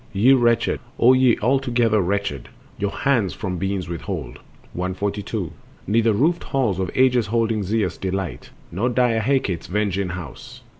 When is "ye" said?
0.13-0.33, 1.13-1.37